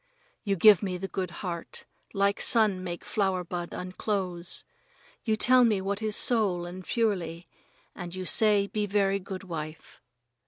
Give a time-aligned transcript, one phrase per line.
[0.43, 4.63] You give me the good heart, like sun make flower bud unclose.
[5.23, 7.47] You telled me what is soul and purely,
[7.93, 10.01] and you say be very good wife.